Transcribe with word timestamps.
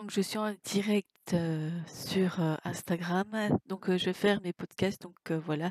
Donc 0.00 0.12
je 0.12 0.22
suis 0.22 0.38
en 0.38 0.54
direct, 0.64 1.36
sur, 1.86 2.40
Instagram, 2.64 3.50
donc 3.66 3.94
je 3.94 4.06
vais 4.06 4.14
faire 4.14 4.40
mes 4.40 4.54
podcasts, 4.54 5.02
donc 5.02 5.30
voilà. 5.30 5.68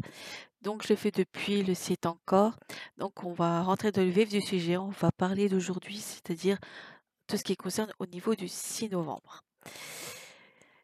Donc 0.61 0.85
je 0.87 0.93
fais 0.93 1.09
depuis 1.09 1.63
le 1.63 1.73
site 1.73 2.05
Encore. 2.05 2.53
Donc 2.99 3.23
on 3.23 3.33
va 3.33 3.63
rentrer 3.63 3.91
dans 3.91 4.03
le 4.03 4.09
vif 4.09 4.29
du 4.29 4.39
sujet, 4.39 4.77
on 4.77 4.89
va 4.89 5.11
parler 5.11 5.49
d'aujourd'hui, 5.49 5.97
c'est-à-dire 5.97 6.59
tout 7.25 7.37
ce 7.37 7.43
qui 7.43 7.57
concerne 7.57 7.91
au 7.97 8.05
niveau 8.05 8.35
du 8.35 8.47
6 8.47 8.91
novembre. 8.91 9.41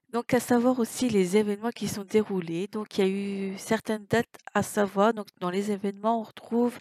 Donc 0.10 0.34
à 0.34 0.40
savoir 0.40 0.80
aussi 0.80 1.08
les 1.08 1.38
événements 1.38 1.70
qui 1.70 1.88
sont 1.88 2.04
déroulés. 2.04 2.66
Donc 2.66 2.98
il 2.98 3.02
y 3.02 3.08
a 3.08 3.12
eu 3.12 3.58
certaines 3.60 4.08
dates 4.08 4.40
à 4.56 4.64
savoir. 4.64 5.14
Donc 5.14 5.28
dans 5.40 5.52
les 5.52 5.70
événements, 5.70 6.20
on 6.20 6.24
retrouve 6.24 6.80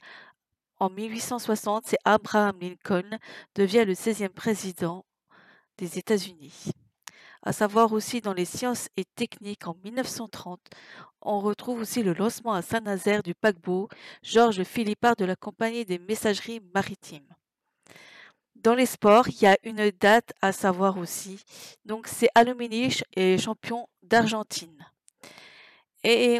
en 0.79 0.89
1860, 0.89 1.85
c'est 1.89 1.99
Abraham 2.07 2.57
Lincoln 2.59 3.19
devient 3.55 3.85
le 3.87 3.93
16e 3.93 4.31
président 4.31 5.05
des 5.79 5.98
États-Unis. 5.98 6.70
À 7.43 7.52
savoir 7.52 7.92
aussi 7.92 8.20
dans 8.20 8.32
les 8.32 8.46
sciences 8.46 8.88
et 8.96 9.05
techniques 9.05 9.66
en 9.66 9.77
1930, 9.84 10.60
on 11.20 11.41
retrouve 11.41 11.80
aussi 11.80 12.02
le 12.02 12.15
lancement 12.15 12.55
à 12.55 12.62
Saint-Nazaire 12.62 13.23
du 13.23 13.34
paquebot 13.34 13.88
Georges 14.23 14.65
Philippard 14.65 15.16
de 15.16 15.24
la 15.24 15.37
Compagnie 15.37 15.84
des 15.84 15.98
messageries 15.98 16.60
maritimes. 16.74 17.29
Dans 18.55 18.74
les 18.74 18.87
sports, 18.87 19.29
il 19.29 19.42
y 19.42 19.46
a 19.46 19.59
une 19.62 19.91
date 19.91 20.32
à 20.41 20.52
savoir 20.52 20.96
aussi. 20.96 21.45
Donc 21.84 22.06
c'est 22.06 22.30
Alumini 22.34 22.96
est 23.15 23.37
champion 23.37 23.87
d'Argentine. 24.02 24.87
Et 26.02 26.38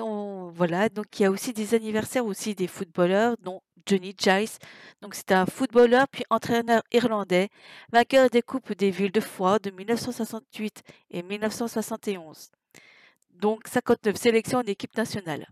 voilà, 0.55 0.89
donc 0.89 1.07
il 1.19 1.23
y 1.23 1.27
a 1.27 1.31
aussi 1.31 1.53
des 1.53 1.75
anniversaires 1.75 2.25
aussi 2.25 2.55
des 2.55 2.67
footballeurs, 2.67 3.37
dont 3.43 3.61
Johnny 3.87 4.15
Giles. 4.17 4.59
Donc 5.03 5.15
c'est 5.15 5.33
un 5.33 5.47
footballeur 5.47 6.09
puis 6.09 6.25
entraîneur 6.31 6.83
irlandais, 6.93 7.49
vainqueur 7.93 8.31
des 8.31 8.43
Coupes 8.43 8.73
des 8.73 8.91
villes 8.91 9.13
de 9.13 9.21
Foix 9.21 9.59
de 9.59 9.71
1968 9.71 10.83
et 11.11 11.23
1971. 11.23 12.51
Donc 13.31 13.67
59 13.69 14.17
sélections 14.17 14.59
en 14.59 14.63
équipe 14.63 14.97
nationale. 14.97 15.47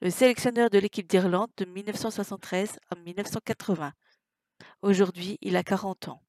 Le 0.00 0.10
sélectionneur 0.10 0.68
de 0.70 0.78
l'équipe 0.78 1.08
d'Irlande 1.08 1.50
de 1.56 1.64
1973 1.64 2.78
à 2.90 2.96
1980. 2.96 3.92
Aujourd'hui, 4.82 5.38
il 5.40 5.56
a 5.56 5.62
40 5.62 6.08
ans. 6.08 6.22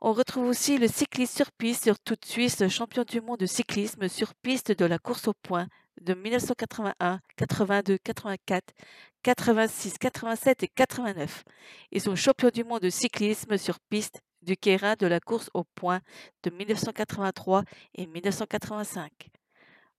On 0.00 0.12
retrouve 0.12 0.46
aussi 0.46 0.78
le 0.78 0.86
cycliste 0.86 1.36
sur 1.36 1.50
piste 1.50 1.84
sur 1.84 1.98
toute 1.98 2.24
Suisse, 2.24 2.66
champion 2.68 3.02
du 3.02 3.20
monde 3.20 3.40
de 3.40 3.46
cyclisme 3.46 4.08
sur 4.08 4.34
piste 4.34 4.70
de 4.70 4.84
la 4.84 4.98
course 4.98 5.26
au 5.26 5.34
point 5.34 5.66
de 6.00 6.14
1981, 6.14 7.20
82, 7.36 7.98
84, 7.98 8.74
86, 9.22 9.98
87 9.98 10.62
et 10.62 10.68
89. 10.68 11.44
Ils 11.92 12.00
sont 12.00 12.16
champions 12.16 12.50
du 12.50 12.64
monde 12.64 12.80
de 12.80 12.90
cyclisme 12.90 13.56
sur 13.58 13.78
piste 13.90 14.20
du 14.42 14.56
Quérin 14.56 14.94
de 14.98 15.06
la 15.06 15.20
course 15.20 15.50
au 15.54 15.64
point 15.64 16.00
de 16.42 16.50
1983 16.50 17.64
et 17.94 18.06
1985. 18.06 19.10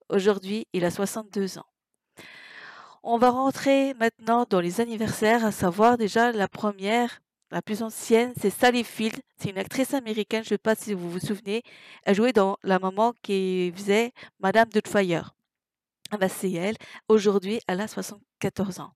Aujourd'hui, 0.10 0.68
il 0.74 0.86
a 0.86 0.92
62 0.92 1.60
ans. 1.60 1.66
On 3.04 3.18
va 3.18 3.30
rentrer 3.30 3.94
maintenant 3.94 4.46
dans 4.50 4.60
les 4.60 4.82
anniversaires, 4.82 5.46
à 5.46 5.52
savoir 5.52 5.98
déjà 5.98 6.32
la 6.32 6.48
première, 6.48 7.22
la 7.52 7.62
plus 7.62 7.82
ancienne, 7.82 8.34
c'est 8.40 8.50
Sally 8.50 8.84
Field. 8.84 9.20
C'est 9.38 9.50
une 9.50 9.58
actrice 9.58 9.94
américaine, 9.94 10.44
je 10.44 10.50
ne 10.50 10.56
sais 10.56 10.58
pas 10.58 10.76
si 10.76 10.94
vous 10.94 11.10
vous 11.10 11.20
souvenez. 11.20 11.64
Elle 12.04 12.16
jouait 12.16 12.34
dans 12.34 12.58
La 12.64 12.78
maman 12.78 13.14
qui 13.24 13.72
faisait 13.76 14.12
Madame 14.40 14.70
Doubtfire. 14.70 15.34
Ah 16.12 16.18
bah 16.18 16.30
c'est 16.30 16.52
elle. 16.52 16.76
Aujourd'hui, 17.08 17.60
elle 17.68 17.82
a 17.82 17.88
74 17.88 18.80
ans. 18.80 18.94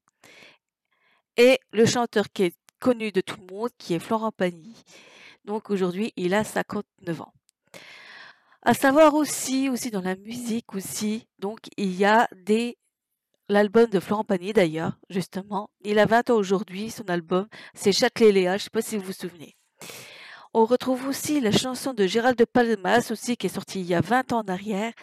Et 1.37 1.59
le 1.71 1.85
chanteur 1.85 2.25
qui 2.31 2.43
est 2.43 2.55
connu 2.79 3.11
de 3.11 3.21
tout 3.21 3.37
le 3.39 3.53
monde, 3.53 3.69
qui 3.77 3.93
est 3.93 3.99
Florent 3.99 4.31
Pagny. 4.31 4.75
Donc 5.45 5.69
aujourd'hui, 5.69 6.13
il 6.15 6.33
a 6.33 6.43
59 6.43 7.21
ans. 7.21 7.33
À 8.61 8.73
savoir 8.73 9.13
aussi, 9.13 9.69
aussi 9.69 9.91
dans 9.91 10.01
la 10.01 10.15
musique 10.15 10.73
aussi, 10.73 11.27
donc 11.39 11.59
il 11.77 11.93
y 11.93 12.05
a 12.05 12.27
des 12.45 12.77
l'album 13.49 13.87
de 13.89 13.99
Florent 13.99 14.23
Pagny 14.23 14.53
d'ailleurs, 14.53 14.97
justement. 15.09 15.69
Il 15.81 15.99
a 15.99 16.05
20 16.05 16.29
ans 16.29 16.35
aujourd'hui, 16.35 16.89
son 16.89 17.03
album, 17.09 17.47
c'est 17.73 17.91
Châtelet 17.91 18.31
Léa, 18.31 18.51
je 18.51 18.55
ne 18.55 18.63
sais 18.63 18.69
pas 18.69 18.81
si 18.81 18.97
vous 18.97 19.05
vous 19.05 19.13
souvenez. 19.13 19.55
On 20.53 20.65
retrouve 20.65 21.07
aussi 21.07 21.41
la 21.41 21.51
chanson 21.51 21.93
de 21.93 22.05
Gérald 22.05 22.37
de 22.37 22.45
Palmas 22.45 23.09
aussi, 23.11 23.37
qui 23.37 23.47
est 23.47 23.49
sortie 23.49 23.81
il 23.81 23.87
y 23.87 23.95
a 23.95 24.01
20 24.01 24.33
ans 24.33 24.39
en 24.39 24.47
arrière. 24.47 24.93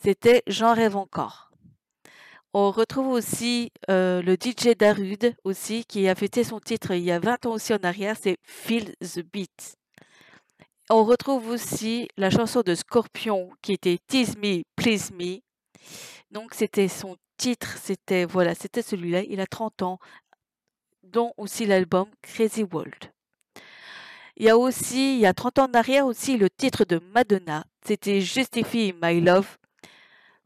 C'était 0.00 0.42
J'en 0.46 0.74
rêve 0.74 0.96
encore. 0.96 1.50
On 2.54 2.70
retrouve 2.70 3.08
aussi 3.08 3.72
euh, 3.90 4.22
le 4.22 4.34
DJ 4.34 4.76
Darude 4.76 5.34
aussi, 5.44 5.84
qui 5.84 6.08
a 6.08 6.14
fêté 6.14 6.44
son 6.44 6.60
titre 6.60 6.92
il 6.92 7.02
y 7.02 7.10
a 7.10 7.18
20 7.18 7.46
ans 7.46 7.52
aussi 7.52 7.74
en 7.74 7.82
arrière, 7.82 8.16
c'est 8.18 8.38
Feel 8.42 8.94
the 9.00 9.20
Beat. 9.20 9.76
On 10.88 11.04
retrouve 11.04 11.48
aussi 11.48 12.08
la 12.16 12.30
chanson 12.30 12.62
de 12.62 12.74
Scorpion 12.74 13.50
qui 13.60 13.72
était 13.72 13.98
Tease 14.06 14.36
Me, 14.38 14.62
Please 14.76 15.10
Me. 15.12 15.40
Donc 16.30 16.54
c'était 16.54 16.88
son 16.88 17.16
titre, 17.36 17.76
c'était 17.76 18.24
voilà, 18.24 18.54
c'était 18.54 18.82
celui-là, 18.82 19.22
il 19.24 19.40
a 19.40 19.46
30 19.46 19.82
ans, 19.82 19.98
dont 21.02 21.32
aussi 21.36 21.66
l'album 21.66 22.06
Crazy 22.22 22.62
World. 22.62 23.12
Il 24.36 24.46
y 24.46 24.50
a 24.50 24.56
aussi, 24.56 25.16
il 25.16 25.20
y 25.20 25.26
a 25.26 25.34
30 25.34 25.58
ans 25.58 25.68
en 25.68 25.74
arrière 25.74 26.06
aussi, 26.06 26.36
le 26.38 26.48
titre 26.48 26.84
de 26.84 27.00
Madonna, 27.12 27.64
c'était 27.84 28.20
Justify 28.20 28.94
My 29.02 29.20
Love. 29.20 29.57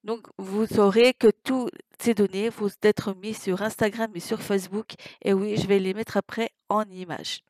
Donc, 0.04 0.26
vous 0.36 0.66
saurez 0.66 1.14
que 1.14 1.28
toutes 1.44 1.72
ces 2.00 2.14
données 2.14 2.48
vont 2.48 2.68
être 2.82 3.14
mises 3.14 3.40
sur 3.40 3.62
Instagram 3.62 4.10
et 4.14 4.20
sur 4.20 4.42
Facebook. 4.42 4.94
Et 5.22 5.32
oui, 5.32 5.56
je 5.56 5.66
vais 5.66 5.78
les 5.78 5.94
mettre 5.94 6.16
après 6.16 6.50
en 6.68 6.82
image. 6.90 7.44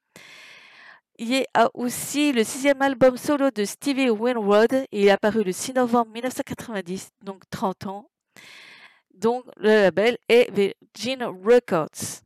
Il 1.19 1.29
y 1.33 1.45
a 1.55 1.71
aussi 1.75 2.33
le 2.33 2.45
sixième 2.45 2.83
album 2.83 3.17
solo 3.17 3.51
de 3.51 3.65
Stevie 3.65 4.11
Winwood. 4.11 4.87
Il 4.93 5.05
est 5.05 5.11
apparu 5.11 5.45
le 5.45 5.53
6 5.53 5.75
novembre 5.75 6.11
1990, 6.13 7.11
donc 7.23 7.43
30 7.51 7.87
ans. 7.87 8.11
Donc 9.15 9.45
le 9.57 9.69
label 9.69 10.19
est 10.29 10.51
Virgin 10.51 11.23
Records. 11.25 12.23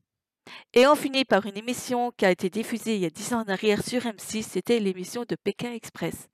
Et 0.79 0.87
on 0.87 0.95
finit 0.95 1.25
par 1.25 1.47
une 1.47 1.57
émission 1.57 2.13
qui 2.19 2.27
a 2.27 2.31
été 2.31 2.51
diffusée 2.51 2.97
il 2.97 3.01
y 3.01 3.07
a 3.07 3.11
10 3.11 3.33
ans 3.33 3.41
en 3.41 3.51
arrière 3.51 3.83
sur 3.83 4.03
M6. 4.03 4.43
C'était 4.43 4.79
l'émission 4.79 5.25
de 5.27 5.35
Pékin 5.35 5.73
Express. 5.73 6.29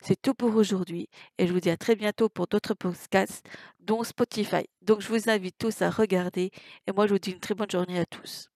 C'est 0.00 0.22
tout 0.22 0.34
pour 0.34 0.54
aujourd'hui 0.54 1.08
et 1.36 1.48
je 1.48 1.52
vous 1.52 1.58
dis 1.58 1.68
à 1.68 1.76
très 1.76 1.96
bientôt 1.96 2.28
pour 2.28 2.46
d'autres 2.46 2.74
podcasts, 2.74 3.44
dont 3.80 4.04
Spotify. 4.04 4.68
Donc 4.82 5.00
je 5.00 5.08
vous 5.08 5.28
invite 5.28 5.58
tous 5.58 5.82
à 5.82 5.90
regarder 5.90 6.52
et 6.86 6.92
moi 6.92 7.08
je 7.08 7.14
vous 7.14 7.18
dis 7.18 7.32
une 7.32 7.40
très 7.40 7.56
bonne 7.56 7.72
journée 7.72 7.98
à 7.98 8.06
tous. 8.06 8.48